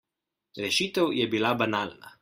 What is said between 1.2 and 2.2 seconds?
je bila banalna.